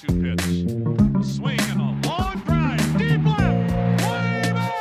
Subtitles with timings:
[0.00, 0.40] 2 2 pitch.
[1.14, 2.96] A swing and a long drive.
[2.96, 4.02] Deep left.
[4.02, 4.80] Way back.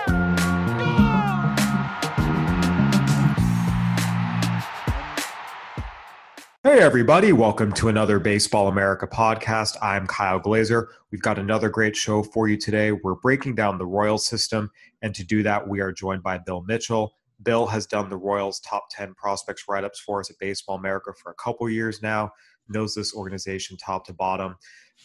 [6.64, 7.34] Hey, everybody.
[7.34, 9.76] Welcome to another Baseball America podcast.
[9.82, 10.88] I'm Kyle Glaser.
[11.12, 12.94] We've got another great show for you today.
[12.94, 14.72] We're breaking down the Royals system.
[15.02, 17.16] And to do that, we are joined by Bill Mitchell.
[17.44, 21.12] Bill has done the Royals top 10 prospects write ups for us at Baseball America
[21.22, 22.32] for a couple years now,
[22.70, 24.56] knows this organization top to bottom.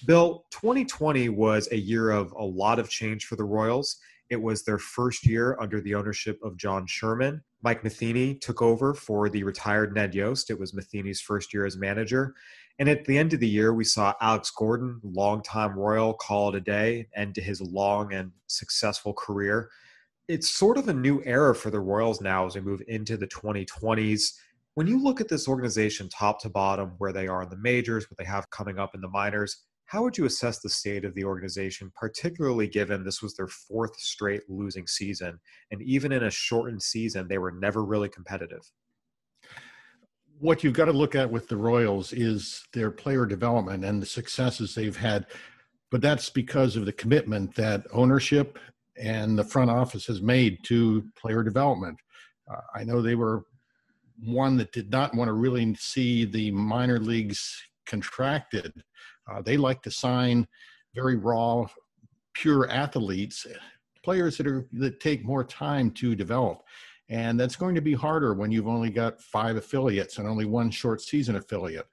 [0.07, 3.97] Bill, 2020 was a year of a lot of change for the Royals.
[4.29, 7.43] It was their first year under the ownership of John Sherman.
[7.63, 10.51] Mike Matheny took over for the retired Ned Yost.
[10.51, 12.35] It was Matheny's first year as manager.
[12.79, 16.57] And at the end of the year, we saw Alex Gordon, longtime Royal, call it
[16.57, 19.71] a day, end to his long and successful career.
[20.29, 23.29] It's sort of a new era for the Royals now as we move into the
[23.29, 24.33] 2020s.
[24.75, 28.11] When you look at this organization top to bottom, where they are in the majors,
[28.11, 31.15] what they have coming up in the minors, how would you assess the state of
[31.15, 35.39] the organization, particularly given this was their fourth straight losing season?
[35.71, 38.63] And even in a shortened season, they were never really competitive.
[40.39, 44.07] What you've got to look at with the Royals is their player development and the
[44.07, 45.27] successes they've had.
[45.91, 48.59] But that's because of the commitment that ownership
[48.97, 51.99] and the front office has made to player development.
[52.51, 53.45] Uh, I know they were
[54.25, 58.73] one that did not want to really see the minor leagues contracted
[59.31, 60.47] uh, they like to sign
[60.95, 61.67] very raw,
[62.35, 63.47] pure athletes,
[64.03, 66.63] players that are that take more time to develop.
[67.09, 70.71] And that's going to be harder when you've only got five affiliates and only one
[70.71, 71.87] short season affiliate.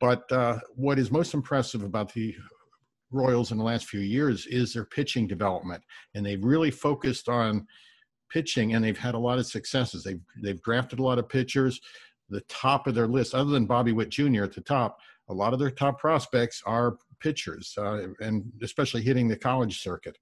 [0.00, 2.34] But uh, what is most impressive about the
[3.12, 5.82] Royals in the last few years is their pitching development,
[6.14, 7.66] and they've really focused on
[8.30, 10.02] pitching, and they've had a lot of successes.
[10.02, 11.78] They've they've drafted a lot of pitchers.
[12.30, 14.44] The top of their list, other than Bobby Witt Jr.
[14.44, 19.28] at the top, a lot of their top prospects are pitchers, uh, and especially hitting
[19.28, 20.18] the college circuit.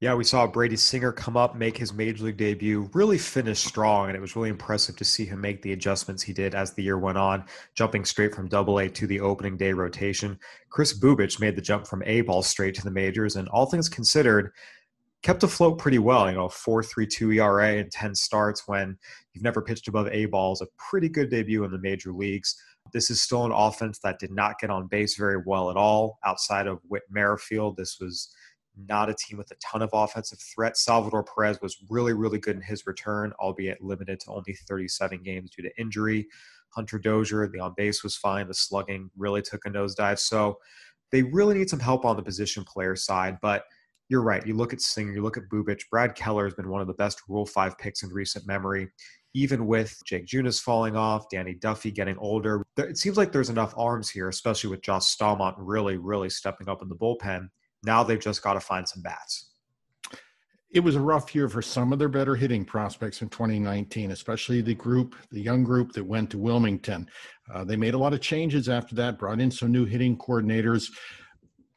[0.00, 4.08] Yeah, we saw Brady Singer come up, make his major league debut, really finish strong,
[4.08, 6.82] and it was really impressive to see him make the adjustments he did as the
[6.82, 10.38] year went on, jumping straight from Double A to the opening day rotation.
[10.70, 13.90] Kris Bubic made the jump from A ball straight to the majors, and all things
[13.90, 14.52] considered,
[15.22, 16.30] kept afloat pretty well.
[16.30, 18.96] You know, four three two ERA and ten starts when
[19.34, 22.56] you've never pitched above A balls, a pretty good debut in the major leagues.
[22.92, 26.18] This is still an offense that did not get on base very well at all.
[26.24, 28.34] Outside of Whit Merrifield, this was
[28.76, 30.76] not a team with a ton of offensive threat.
[30.76, 35.50] Salvador Perez was really, really good in his return, albeit limited to only 37 games
[35.50, 36.26] due to injury.
[36.70, 38.46] Hunter Dozier, the on base was fine.
[38.46, 40.18] The slugging really took a nosedive.
[40.18, 40.58] So
[41.10, 43.38] they really need some help on the position player side.
[43.42, 43.64] But
[44.08, 44.46] you're right.
[44.46, 45.82] You look at Singer, you look at Bubic.
[45.90, 48.88] Brad Keller has been one of the best Rule 5 picks in recent memory
[49.34, 53.74] even with Jake Junis falling off, Danny Duffy getting older, it seems like there's enough
[53.76, 57.48] arms here, especially with Josh Staumont really, really stepping up in the bullpen.
[57.84, 59.50] Now they've just got to find some bats.
[60.72, 64.60] It was a rough year for some of their better hitting prospects in 2019, especially
[64.60, 67.08] the group, the young group that went to Wilmington.
[67.52, 70.90] Uh, they made a lot of changes after that, brought in some new hitting coordinators.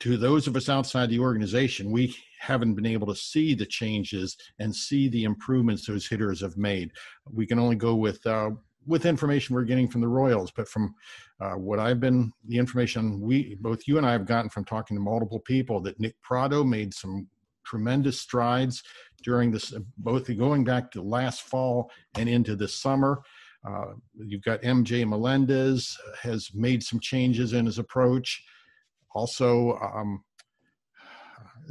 [0.03, 4.35] To those of us outside the organization, we haven't been able to see the changes
[4.59, 6.91] and see the improvements those hitters have made.
[7.31, 8.49] We can only go with uh,
[8.85, 10.93] with information we're getting from the Royals, but from
[11.39, 14.97] uh, what I've been, the information we both you and I have gotten from talking
[14.97, 17.25] to multiple people, that Nick Pratto made some
[17.65, 18.83] tremendous strides
[19.23, 23.21] during this, both going back to last fall and into the summer.
[23.65, 28.43] Uh, you've got MJ Melendez has made some changes in his approach.
[29.13, 30.23] Also, um,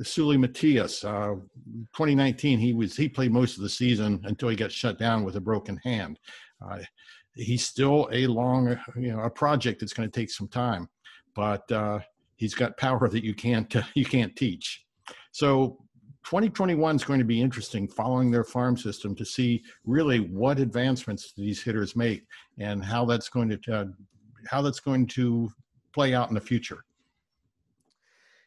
[0.01, 1.35] Seuly Matias, uh,
[1.95, 5.37] 2019, he was he played most of the season until he got shut down with
[5.37, 6.19] a broken hand.
[6.65, 6.79] Uh,
[7.35, 10.89] he's still a long, you know, a project that's going to take some time,
[11.35, 11.99] but uh,
[12.37, 14.85] he's got power that you can't you can't teach.
[15.33, 15.79] So
[16.25, 21.33] 2021 is going to be interesting following their farm system to see really what advancements
[21.37, 22.25] these hitters make
[22.59, 23.85] and how that's going to uh,
[24.49, 25.51] how that's going to
[25.93, 26.85] play out in the future.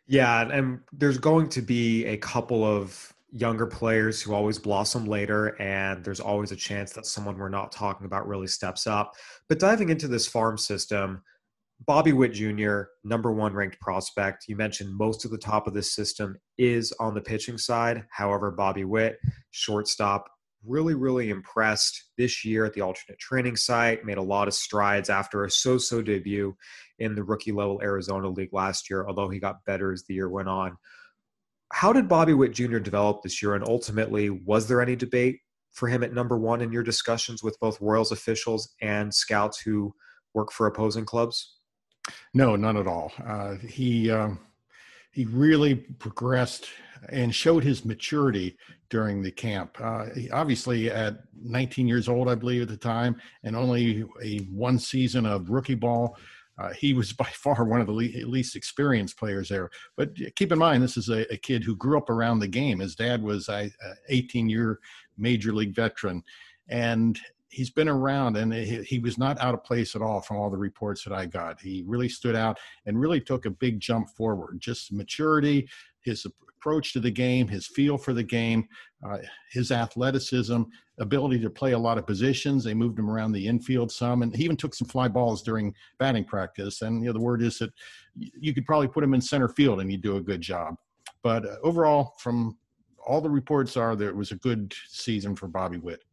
[0.08, 5.60] Yeah, and there's going to be a couple of younger players who always blossom later,
[5.62, 9.16] and there's always a chance that someone we're not talking about really steps up.
[9.50, 11.22] But diving into this farm system,
[11.86, 14.48] Bobby Witt Jr., number one ranked prospect.
[14.48, 18.06] You mentioned most of the top of this system is on the pitching side.
[18.10, 19.20] However, Bobby Witt,
[19.52, 20.30] shortstop,
[20.66, 25.10] really, really impressed this year at the alternate training site, made a lot of strides
[25.10, 26.56] after a so so debut
[27.00, 30.30] in the rookie level Arizona League last year, although he got better as the year
[30.30, 30.78] went on.
[31.74, 32.80] How did Bobby Witt Jr.
[32.80, 33.56] develop this year?
[33.56, 35.40] And ultimately, was there any debate
[35.74, 39.94] for him at number one in your discussions with both Royals officials and scouts who
[40.34, 41.58] work for opposing clubs?
[42.34, 43.12] No, none at all.
[43.26, 44.40] Uh, he um,
[45.12, 46.68] he really progressed
[47.10, 48.58] and showed his maturity
[48.90, 49.78] during the camp.
[49.80, 54.80] Uh, obviously, at 19 years old, I believe at the time, and only a one
[54.80, 56.18] season of rookie ball,
[56.58, 59.70] uh, he was by far one of the le- least experienced players there.
[59.98, 62.80] But keep in mind, this is a, a kid who grew up around the game.
[62.80, 63.72] His dad was a
[64.10, 64.80] 18 year
[65.18, 66.24] major league veteran,
[66.68, 67.20] and
[67.56, 70.50] he's been around and he, he, was not out of place at all from all
[70.50, 71.62] the reports that I got.
[71.62, 74.60] He really stood out and really took a big jump forward.
[74.60, 75.70] Just maturity,
[76.06, 78.68] his approach to the game, his feel for the game,
[79.08, 79.18] uh,
[79.52, 80.64] his athleticism,
[81.00, 82.64] ability to play a lot of positions.
[82.64, 85.74] They moved him around the infield some, and he even took some fly balls during
[86.00, 86.82] batting practice.
[86.82, 87.72] And you know, the word is that
[88.16, 90.76] you could probably put him in center field and he'd do a good job.
[91.22, 92.58] But uh, overall, from
[93.06, 96.04] all the reports are that it was a good season for Bobby Witt.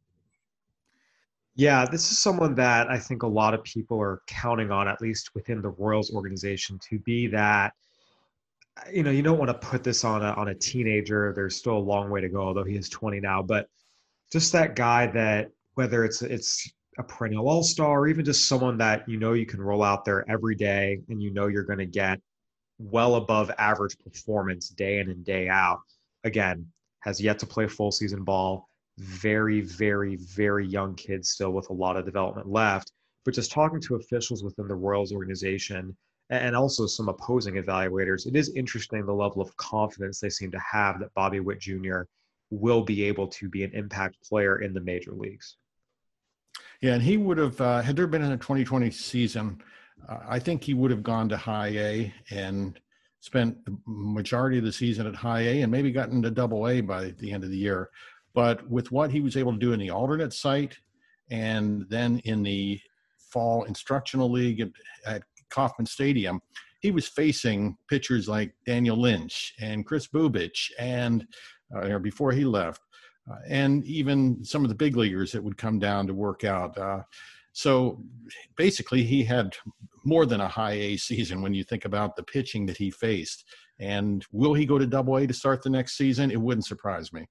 [1.54, 5.02] Yeah, this is someone that I think a lot of people are counting on, at
[5.02, 7.74] least within the Royals organization, to be that.
[8.92, 11.32] You know, you don't want to put this on a on a teenager.
[11.34, 13.42] There's still a long way to go, although he is 20 now.
[13.42, 13.68] But
[14.32, 18.78] just that guy that whether it's it's a perennial all star or even just someone
[18.78, 21.78] that you know you can roll out there every day and you know you're going
[21.78, 22.20] to get
[22.78, 25.80] well above average performance day in and day out.
[26.24, 26.66] Again,
[27.00, 31.72] has yet to play full season ball very, very, very young kids still with a
[31.72, 32.92] lot of development left.
[33.24, 35.96] But just talking to officials within the Royals organization
[36.32, 40.58] and also some opposing evaluators, it is interesting the level of confidence they seem to
[40.60, 42.02] have that Bobby Witt Jr.
[42.50, 45.56] will be able to be an impact player in the major leagues.
[46.80, 49.62] Yeah, and he would have, uh, had there been a 2020 season,
[50.08, 52.80] uh, I think he would have gone to high A and
[53.20, 56.80] spent the majority of the season at high A and maybe gotten to double A
[56.80, 57.90] by the end of the year.
[58.32, 60.78] But with what he was able to do in the alternate site
[61.30, 62.80] and then in the
[63.18, 64.70] fall instructional league at,
[65.06, 66.40] at Kauffman Stadium,
[66.80, 71.26] he was facing pitchers like Daniel Lynch and Kris Bubic, and
[71.74, 72.80] uh, before he left,
[73.30, 76.76] uh, and even some of the big leaguers that would come down to work out.
[76.76, 77.02] Uh,
[77.52, 78.02] so
[78.56, 79.54] basically, he had
[80.04, 83.44] more than a high A season when you think about the pitching that he faced.
[83.78, 86.30] And will he go to Double A to start the next season?
[86.30, 87.26] It wouldn't surprise me.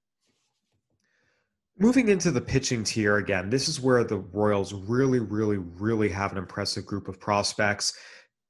[1.78, 6.30] Moving into the pitching tier again, this is where the Royals really, really, really have
[6.30, 7.94] an impressive group of prospects.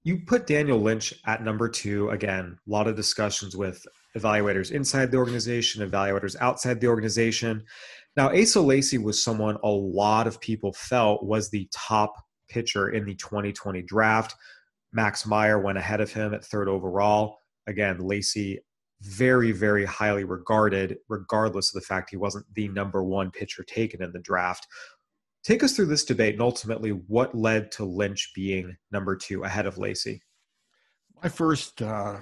[0.03, 2.11] You put Daniel Lynch at number two.
[2.11, 3.87] Again, a lot of discussions with
[4.17, 7.63] evaluators inside the organization, evaluators outside the organization.
[8.17, 12.15] Now, Asa Lacy was someone a lot of people felt was the top
[12.49, 14.35] pitcher in the 2020 draft.
[14.93, 17.39] Max Meyer went ahead of him at third overall.
[17.69, 18.59] Again, Lacy
[19.03, 24.03] very, very highly regarded, regardless of the fact he wasn't the number one pitcher taken
[24.03, 24.67] in the draft.
[25.43, 29.67] Take us through this debate and ultimately what led to Lynch being number two ahead
[29.67, 30.23] of Lacy.
[31.23, 32.19] My first uh,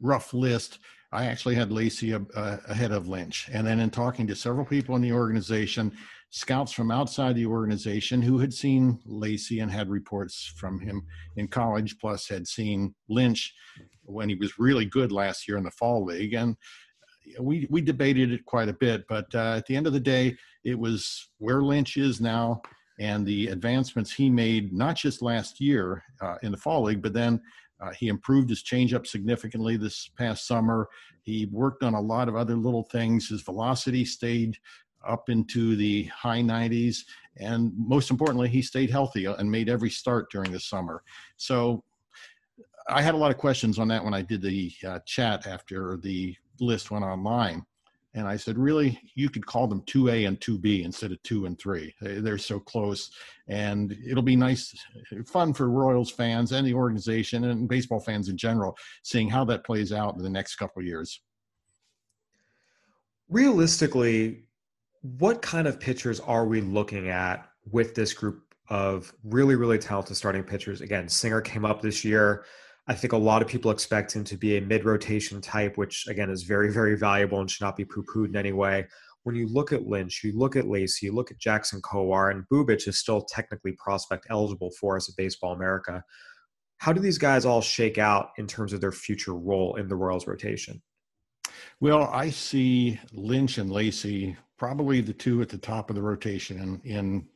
[0.00, 0.78] rough list,
[1.10, 2.20] I actually had Lacy uh,
[2.68, 3.48] ahead of Lynch.
[3.52, 5.92] And then in talking to several people in the organization,
[6.30, 11.02] scouts from outside the organization who had seen Lacy and had reports from him
[11.36, 13.54] in college, plus had seen Lynch
[14.04, 16.56] when he was really good last year in the fall league, and
[17.40, 19.04] we we debated it quite a bit.
[19.08, 22.62] But uh, at the end of the day, it was where Lynch is now
[22.98, 27.12] and the advancements he made, not just last year uh, in the fall league, but
[27.12, 27.40] then
[27.80, 30.88] uh, he improved his changeup significantly this past summer.
[31.22, 33.28] He worked on a lot of other little things.
[33.28, 34.56] His velocity stayed
[35.06, 36.98] up into the high 90s.
[37.38, 41.02] And most importantly, he stayed healthy and made every start during the summer.
[41.36, 41.82] So
[42.88, 45.96] I had a lot of questions on that when I did the uh, chat after
[45.96, 47.64] the list went online.
[48.14, 51.58] And I said, really, you could call them 2A and 2B instead of 2 and
[51.58, 51.94] 3.
[52.00, 53.10] They're so close.
[53.48, 54.74] And it'll be nice,
[55.26, 59.64] fun for Royals fans and the organization and baseball fans in general, seeing how that
[59.64, 61.22] plays out in the next couple years.
[63.30, 64.44] Realistically,
[65.00, 70.18] what kind of pitchers are we looking at with this group of really, really talented
[70.18, 70.82] starting pitchers?
[70.82, 72.44] Again, Singer came up this year.
[72.88, 76.06] I think a lot of people expect him to be a mid rotation type, which
[76.08, 78.86] again is very, very valuable and should not be poo pooed in any way.
[79.22, 82.44] When you look at Lynch, you look at Lacy, you look at Jackson Kowar, and
[82.52, 86.02] Bubic is still technically prospect eligible for us at Baseball America.
[86.78, 89.94] How do these guys all shake out in terms of their future role in the
[89.94, 90.82] Royals rotation?
[91.78, 96.80] Well, I see Lynch and Lacy probably the two at the top of the rotation
[96.84, 97.26] in, in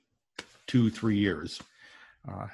[0.66, 1.60] two, three years.
[2.28, 2.46] Uh,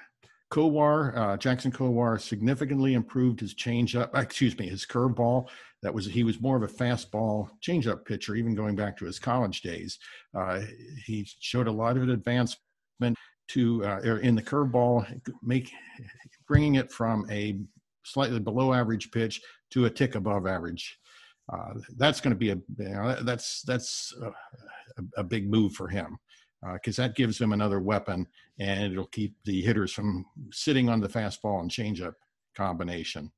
[0.52, 5.49] Kowar, uh, Jackson Kowar significantly improved his changeup, excuse me, his curveball.
[5.82, 9.18] That was he was more of a fastball changeup pitcher, even going back to his
[9.18, 9.99] college days.
[10.37, 10.61] Uh,
[11.06, 13.16] he showed a lot of advancement
[13.49, 15.06] to uh, er, in the curveball,
[15.42, 15.73] make
[16.47, 17.59] bringing it from a
[18.04, 19.40] slightly below average pitch
[19.71, 20.99] to a tick above average.
[21.50, 25.88] Uh, that's going to be a you know, that's that's a, a, big move for
[25.88, 26.18] him
[26.75, 28.26] because uh, that gives him another weapon
[28.59, 32.14] and it'll keep the hitters from sitting on the fastball and changeup
[32.54, 33.31] combination.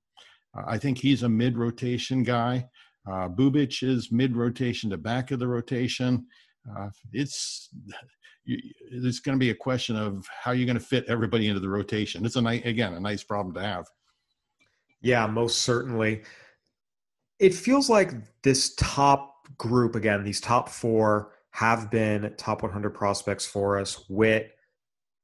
[0.56, 2.68] Uh, I think he's a mid rotation guy.
[3.06, 6.26] Uh, Bubic is mid rotation to back of the rotation.
[6.70, 7.70] Uh, it's
[8.46, 11.68] it's going to be a question of how you're going to fit everybody into the
[11.68, 12.26] rotation.
[12.26, 13.86] It's a nice, again, a nice problem to have.
[15.00, 16.22] Yeah, most certainly.
[17.38, 18.12] It feels like
[18.42, 24.04] this top group again, these top four have been top 100 prospects for us.
[24.08, 24.56] Witt,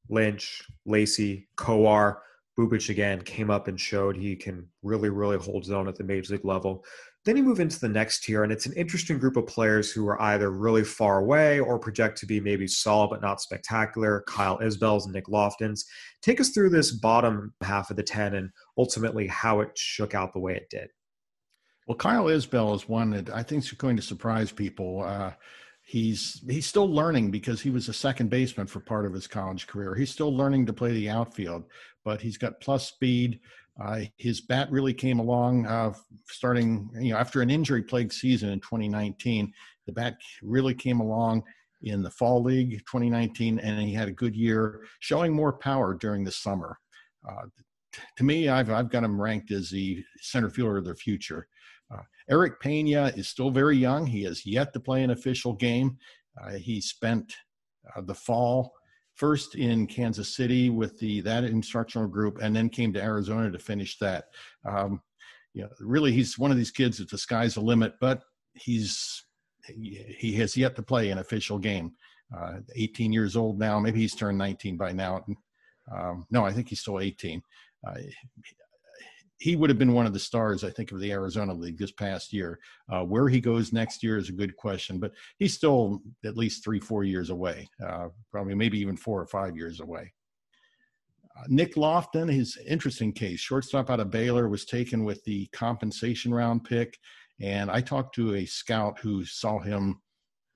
[0.09, 2.19] Lynch, Lacy, Kowar,
[2.57, 6.35] Bubic again came up and showed he can really, really hold own at the major
[6.35, 6.85] league level.
[7.25, 10.07] Then you move into the next tier, and it's an interesting group of players who
[10.07, 14.23] are either really far away or project to be maybe solid but not spectacular.
[14.29, 15.81] Kyle Isbels and Nick Loftons.
[16.23, 20.33] Take us through this bottom half of the 10 and ultimately how it shook out
[20.33, 20.91] the way it did.
[21.89, 25.03] Well, Kyle Isbel is one that I think is going to surprise people.
[25.03, 25.33] Uh,
[25.91, 29.67] he's he's still learning because he was a second baseman for part of his college
[29.67, 29.97] career.
[29.97, 31.65] He's still learning to play the outfield,
[32.05, 33.41] but he's got plus speed.
[33.83, 35.93] Uh, his bat really came along uh,
[36.29, 39.53] starting, you know, after an injury-plagued season in 2019.
[39.87, 41.43] The bat really came along
[41.83, 46.23] in the fall league 2019, and he had a good year, showing more power during
[46.23, 46.79] the summer.
[47.29, 47.47] Uh,
[48.17, 51.47] to me, I've I've got him ranked as the center fielder of the future.
[51.93, 54.07] Uh, Erick Pena is still very young.
[54.07, 55.97] He has yet to play an official game.
[56.41, 57.35] Uh, he spent
[57.97, 58.73] uh, the fall
[59.15, 63.59] first in Kansas City with the that instructional group, and then came to Arizona to
[63.59, 64.27] finish that.
[64.65, 65.01] Um,
[65.53, 68.23] you know, really, he's one of these kids that the sky's the limit, but
[68.55, 69.25] he's
[69.77, 71.93] he has yet to play an official game.
[72.37, 73.81] Uh, 18 years old now.
[73.81, 75.25] Maybe he's turned 19 by now.
[75.93, 77.43] Um, no, I think he's still 18.
[79.39, 81.93] He would have been one of the stars, I think, of the Arizona League this
[81.93, 82.59] past year.
[82.93, 86.63] Uh, where he goes next year is a good question, but he's still at least
[86.63, 90.13] three, four years away, uh, probably maybe even four or five years away.
[91.39, 96.35] Uh, Nick Lofton, his interesting case, shortstop out of Baylor, was taken with the compensation
[96.35, 96.99] round pick.
[97.41, 100.03] And I talked to a scout who saw him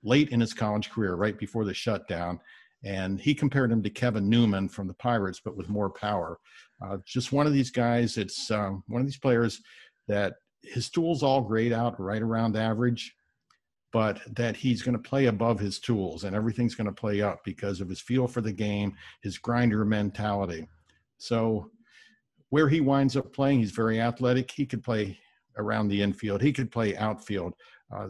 [0.03, 2.39] late in his college career, right before the shutdown.
[2.85, 6.39] And he compared him to Kevin Newman from the Pirates, but with more power.
[6.81, 8.17] Uh, just one of these guys.
[8.17, 9.61] It's um, one of these players
[10.07, 13.15] that his tools all grade out right around average,
[13.91, 17.43] but that he's going to play above his tools and everything's going to play up
[17.43, 20.67] because of his feel for the game, his grinder mentality.
[21.17, 21.71] So
[22.49, 24.51] where he winds up playing, he's very athletic.
[24.51, 25.17] He could play
[25.57, 26.41] around the infield.
[26.41, 27.53] He could play outfield.
[27.95, 28.07] Uh,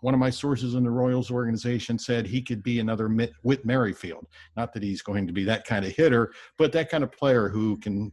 [0.00, 3.08] one of my sources in the Royals organization said he could be another
[3.42, 4.26] Whit Merrifield.
[4.56, 7.48] Not that he's going to be that kind of hitter, but that kind of player
[7.48, 8.12] who can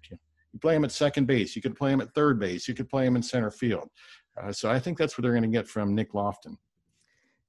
[0.53, 1.55] you play him at second base.
[1.55, 2.67] You could play him at third base.
[2.67, 3.89] You could play him in center field.
[4.41, 6.57] Uh, so I think that's what they're going to get from Nick Lofton.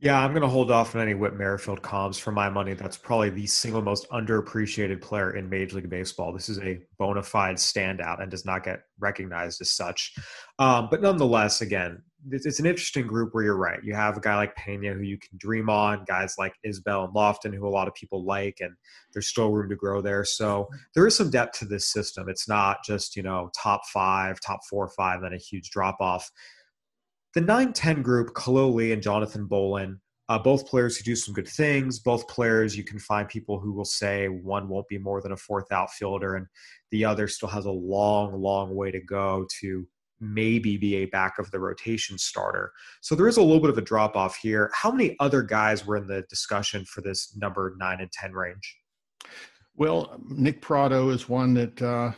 [0.01, 2.19] Yeah, I'm going to hold off on any Whit Merrifield comps.
[2.19, 6.33] For my money, that's probably the single most underappreciated player in Major League Baseball.
[6.33, 10.15] This is a bona fide standout and does not get recognized as such.
[10.59, 13.83] Um, but nonetheless, again, it's, it's, an interesting group where you're right.
[13.83, 17.15] You have a guy like Pena who you can dream on, guys like Isbel and
[17.15, 18.75] Lofton who a lot of people like, and
[19.13, 20.25] there's still room to grow there.
[20.25, 22.29] So there is some depth to this system.
[22.29, 25.97] It's not just, you know, top five, top four or five, then a huge drop
[26.01, 26.31] off.
[27.35, 31.35] The 9 10 group, Khalil Lee and Jonathan Bowlan, uh, both players who do some
[31.35, 31.99] good things.
[31.99, 35.37] Both players, you can find people who will say one won't be more than a
[35.37, 36.47] fourth outfielder, and
[36.91, 39.87] the other still has a long, long way to go to
[40.33, 42.73] maybe be a back of the rotation starter.
[43.01, 44.71] So there is a little bit of a drop off here.
[44.75, 48.77] How many other guys were in the discussion for this number nine and 10 range?
[49.77, 52.13] Well, Nick Pratto is one that uh,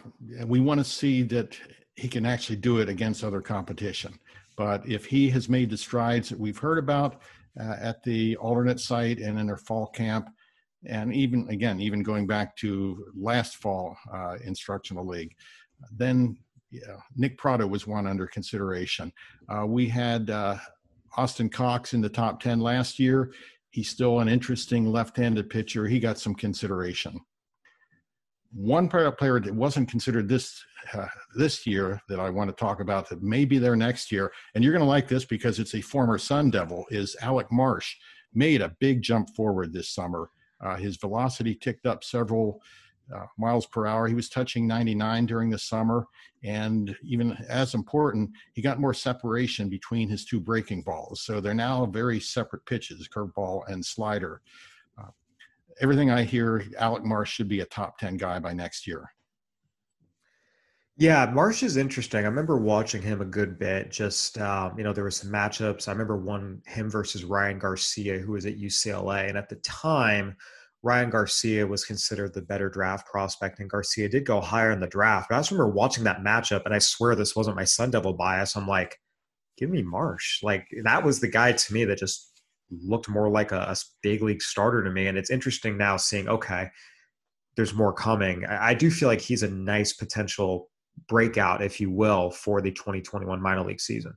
[0.45, 1.59] we want to see that
[1.95, 4.19] he can actually do it against other competition.
[4.57, 7.23] But if he has made the strides that we've heard about
[7.59, 10.29] uh, at the alternate site and in their fall camp,
[10.87, 15.35] and even again, even going back to last fall uh, instructional league,
[15.91, 16.37] then
[16.87, 19.13] yeah, Nick Pratto was one under consideration.
[19.49, 20.57] Uh, we had uh,
[21.17, 23.33] Austin Cox in the top 10 last year.
[23.71, 25.87] He's still an interesting left handed pitcher.
[25.87, 27.21] He got some consideration.
[28.53, 30.63] one player that wasn't considered this
[30.95, 31.07] uh,
[31.37, 34.63] this year that I want to talk about that may be there next year, and
[34.63, 37.97] you're going to like this because it's a former Sun Devil, is Alec Marsh.
[38.35, 40.31] Made a big jump forward this summer.
[40.65, 42.61] Uh, his velocity ticked up several
[43.15, 44.07] uh, miles per hour.
[44.07, 46.07] He was touching 99 during the summer,
[46.43, 51.23] and even as important, he got more separation between his two breaking balls.
[51.23, 54.41] So they're now very separate pitches, curveball and slider
[55.81, 59.11] everything I hear, Alec Marsh should be a top 10 guy by next year.
[60.99, 62.25] Yeah, Marsh is interesting.
[62.25, 63.91] I remember watching him a good bit.
[63.91, 65.89] Just um, you know, there were some matchups.
[65.89, 70.37] I remember one him versus Ryan Garcia, who was at UCLA, and at the time,
[70.87, 74.87] Ryan Garcia was considered the better draft prospect, and Garcia did go higher in the
[74.87, 75.29] draft.
[75.29, 78.13] But I just remember watching that matchup, and I swear this wasn't my Sun Devil
[78.13, 78.55] bias.
[78.55, 78.97] I'm like,
[79.59, 80.45] give me Marsh.
[80.45, 82.41] Like that was the guy to me that just
[82.71, 85.09] looked more like a, a, big league starter to me.
[85.09, 86.69] And it's interesting now seeing, okay,
[87.57, 88.45] there's more coming.
[88.47, 90.69] I, I, do feel like he's a nice potential
[91.09, 94.15] breakout, if you will, for the 2021 minor league season.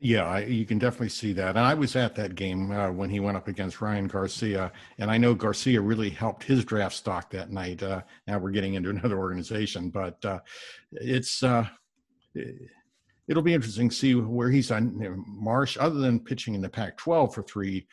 [0.00, 1.56] Yeah, I, you can definitely see that.
[1.56, 5.10] And I was at that game uh, when he went up against Ryan Garcia, and
[5.10, 7.82] I know Garcia really helped his draft stock that night.
[7.82, 10.38] Uh, now we're getting into another organization, but uh,
[10.92, 11.66] it's uh,
[13.26, 15.76] it'll be interesting to see where he's on Marsh.
[15.80, 17.86] Other than pitching in the Pac-12 for three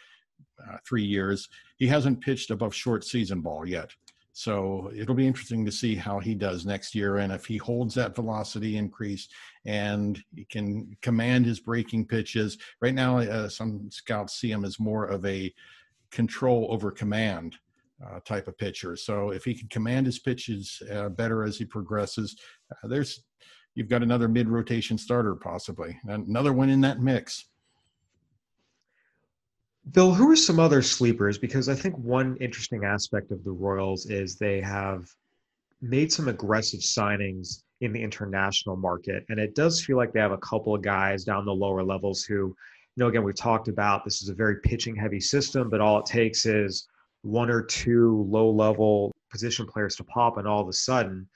[0.59, 3.89] uh, three years, he hasn't pitched above short season ball yet.
[4.37, 7.95] So it'll be interesting to see how he does next year and if he holds
[7.95, 9.29] that velocity increase
[9.65, 12.57] and he can command his breaking pitches.
[12.81, 15.53] Right now, uh, some scouts see him as more of a
[16.11, 17.55] control over command
[18.05, 18.97] uh, type of pitcher.
[18.97, 22.35] So if he can command his pitches uh, better as he progresses,
[22.69, 23.23] uh, there's
[23.73, 27.45] you've got another mid rotation starter possibly, another one in that mix.
[29.91, 31.37] Bill, who are some other sleepers?
[31.37, 35.07] Because I think one interesting aspect of the Royals is they have
[35.81, 39.25] made some aggressive signings in the international market.
[39.29, 42.23] And it does feel like they have a couple of guys down the lower levels
[42.23, 42.55] who, you
[42.97, 46.05] know, again, we've talked about this is a very pitching heavy system, but all it
[46.05, 46.87] takes is
[47.21, 51.27] one or two low level position players to pop, and all of a sudden,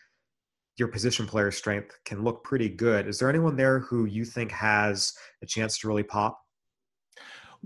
[0.77, 3.07] your position player strength can look pretty good.
[3.07, 6.39] Is there anyone there who you think has a chance to really pop?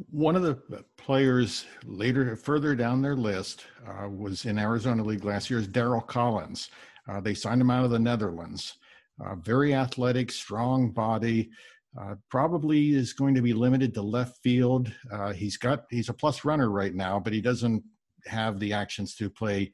[0.10, 0.56] One of the
[0.98, 5.60] players later, further down their list, uh, was in Arizona League last year.
[5.60, 6.70] Is Darryl Collins?
[7.08, 8.78] Uh, they signed him out of the Netherlands.
[9.24, 11.52] Uh, very athletic, strong body.
[12.00, 14.92] Uh, probably is going to be limited to left field.
[15.12, 17.84] Uh, he's got he's a plus runner right now, but he doesn't
[18.26, 19.72] have the actions to play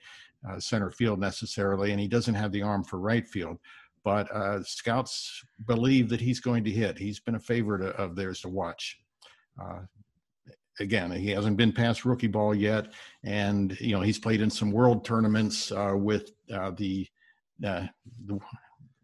[0.50, 3.58] uh, center field necessarily, and he doesn't have the arm for right field.
[4.04, 6.98] But uh, scouts believe that he's going to hit.
[6.98, 9.00] He's been a favorite of theirs to watch.
[9.62, 9.80] Uh,
[10.80, 12.88] again, he hasn't been past rookie ball yet,
[13.24, 17.08] and you know he's played in some world tournaments uh, with uh, the,
[17.66, 17.86] uh,
[18.26, 18.40] the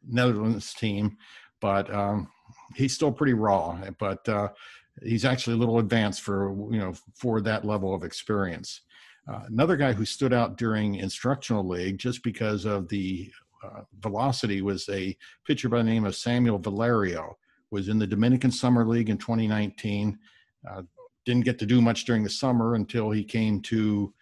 [0.07, 1.17] Netherlands team,
[1.61, 2.29] but um,
[2.75, 3.77] he's still pretty raw.
[3.99, 4.27] But
[5.03, 8.81] he's actually a little advanced for you know for that level of experience.
[9.27, 13.31] Uh, another guy who stood out during instructional league just because of the
[13.63, 17.37] uh, velocity was a pitcher by the name of Samuel Valerio.
[17.71, 20.17] Was in the Dominican Summer League in 2019.
[20.69, 20.83] Uh,
[21.25, 24.13] didn't get to do much during the summer until he came to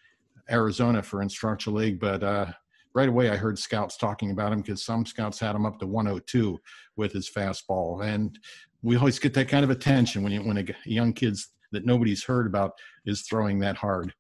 [0.50, 2.00] Arizona for instructional league.
[2.00, 2.48] But uh,
[2.94, 5.88] right away, I heard scouts talking about him because some scouts had him up to
[5.88, 6.60] 102
[6.96, 8.38] with his fastball, and
[8.82, 12.24] we always get that kind of attention when you, when a young kid's that nobody's
[12.24, 12.74] heard about
[13.06, 14.14] is throwing that hard.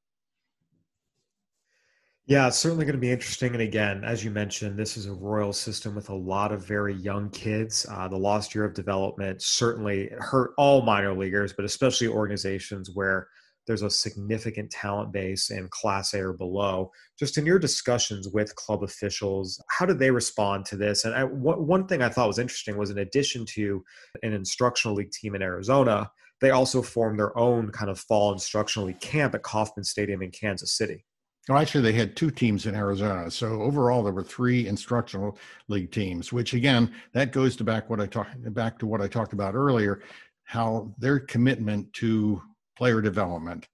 [2.26, 3.52] Yeah, it's certainly going to be interesting.
[3.52, 6.94] And again, as you mentioned, this is a royal system with a lot of very
[6.94, 7.86] young kids.
[7.92, 13.28] Uh, the lost year of development certainly hurt all minor leaguers, but especially organizations where
[13.68, 16.92] there's a significant talent base in Class A or below.
[17.20, 21.04] Just in your discussions with club officials, how did they respond to this?
[21.04, 23.84] And one thing I thought was interesting was in addition to
[24.22, 26.10] an instructional league team in Arizona,
[26.40, 30.32] they also formed their own kind of fall instructional league camp at Kauffman Stadium in
[30.32, 31.06] Kansas City.
[31.50, 33.30] Well, actually, they had two teams in Arizona.
[33.30, 36.32] So overall, there were three instructional league teams.
[36.32, 39.54] Which again, that goes to back what I talked back to what I talked about
[39.54, 40.02] earlier,
[40.46, 42.42] how their commitment to
[42.78, 43.68] player development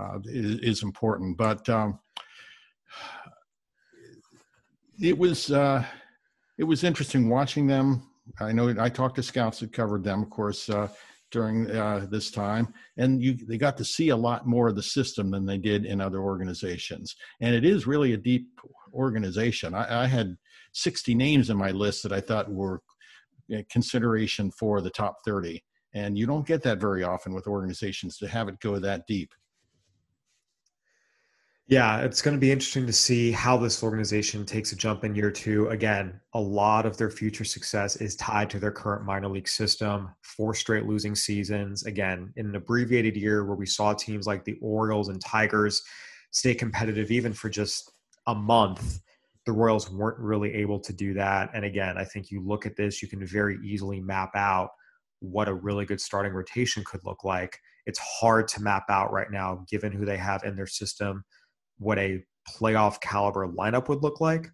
[0.00, 1.36] uh, is, is, important.
[1.36, 1.98] But um,
[4.98, 5.84] it was uh,
[6.56, 8.08] it was interesting watching them.
[8.40, 10.70] I know I talked to scouts that covered them, of course.
[10.70, 10.88] Uh,
[11.32, 14.82] during uh, this time, and you they got to see a lot more of the
[14.82, 17.16] system than they did in other organizations.
[17.40, 18.46] And it is really a deep
[18.92, 19.74] organization.
[19.74, 20.36] I, I had
[20.72, 22.82] 60 names in my list that I thought were
[23.70, 25.62] consideration for the top 30,
[25.94, 29.32] and you don't get that very often with organizations to have it go that deep.
[31.68, 35.14] Yeah, it's going to be interesting to see how this organization takes a jump in
[35.14, 35.68] year two.
[35.68, 40.10] Again, a lot of their future success is tied to their current minor league system.
[40.22, 41.86] Four straight losing seasons.
[41.86, 45.82] Again, in an abbreviated year where we saw teams like the Orioles and Tigers
[46.32, 47.92] stay competitive even for just
[48.26, 49.00] a month,
[49.46, 51.50] the Royals weren't really able to do that.
[51.54, 54.70] And again, I think you look at this, you can very easily map out
[55.20, 57.56] what a really good starting rotation could look like.
[57.86, 61.24] It's hard to map out right now, given who they have in their system
[61.78, 64.48] what a playoff caliber lineup would look like.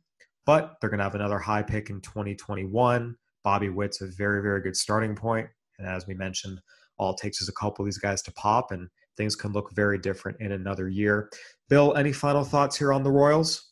[0.46, 3.14] But they're going to have another high pick in 2021.
[3.44, 5.46] Bobby Witt's a very, very good starting point.
[5.78, 6.60] And as we mentioned,
[6.98, 9.72] all it takes is a couple of these guys to pop, and things can look
[9.74, 11.30] very different in another year.
[11.68, 13.70] Bill, any final thoughts here on the Royals?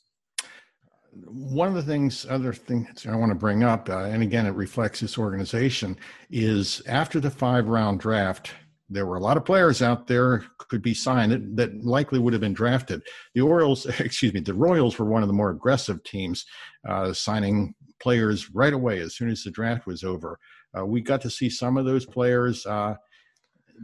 [1.13, 4.51] One of the things, other things I want to bring up, uh, and again, it
[4.51, 5.97] reflects this organization,
[6.31, 8.53] is after the five round draft,
[8.89, 12.33] there were a lot of players out there could be signed that, that, likely would
[12.33, 13.03] have been drafted.
[13.35, 16.45] The Orioles, excuse me, the Royals were one of the more aggressive teams,
[16.89, 20.39] uh, signing players right away as soon as the draft was over.
[20.77, 22.95] Uh, we got to see some of those players uh,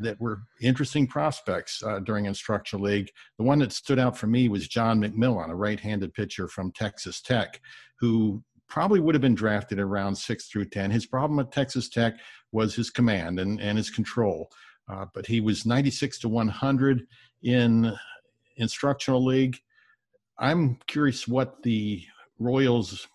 [0.00, 3.10] that were interesting prospects uh, during Instructional League.
[3.38, 7.20] The one that stood out for me was John McMillon, a right-handed pitcher from Texas
[7.20, 7.60] Tech,
[7.98, 10.90] who probably would have been drafted around six through ten.
[10.90, 12.14] His problem at Texas Tech
[12.52, 14.50] was his command and, and his control.
[14.88, 17.06] Uh, but he was 96 to 100
[17.42, 17.94] in
[18.56, 19.58] instructional league.
[20.38, 22.04] I'm curious what the
[22.38, 23.06] Royals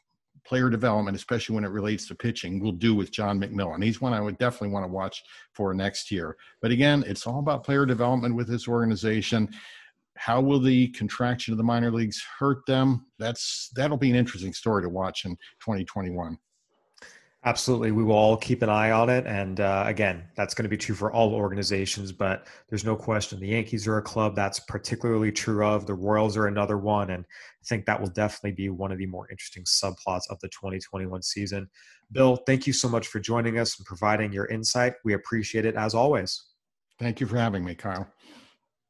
[0.45, 3.83] player development, especially when it relates to pitching, will do with John McMillon.
[3.83, 6.37] He's one I would definitely want to watch for next year.
[6.61, 9.49] But again, it's all about player development with this organization.
[10.15, 13.05] How will the contraction of the minor leagues hurt them?
[13.19, 16.37] That's that'll be an interesting story to watch in 2021.
[17.45, 17.91] Absolutely.
[17.91, 19.25] We will all keep an eye on it.
[19.27, 23.39] And uh, again, that's going to be true for all organizations, but there's no question
[23.39, 25.85] the Yankees are a club that's particularly true of.
[25.85, 27.11] The Royals are another one.
[27.11, 30.49] And I think that will definitely be one of the more interesting subplots of the
[30.49, 31.69] 2021 season.
[32.11, 34.95] Bill, thank you so much for joining us and providing your insight.
[35.05, 36.43] We appreciate it as always.
[36.99, 38.07] Thank you for having me, Kyle.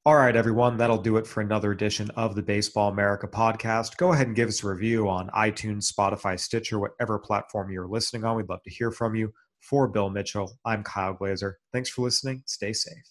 [0.07, 3.97] All right, everyone, that'll do it for another edition of the Baseball America podcast.
[3.97, 8.23] Go ahead and give us a review on iTunes, Spotify, Stitcher, whatever platform you're listening
[8.23, 8.37] on.
[8.37, 9.33] We'd love to hear from you.
[9.59, 11.59] For Bill Mitchell, I'm Kyle Glaser.
[11.73, 12.43] Thanks for listening.
[12.45, 13.03] Stay safe.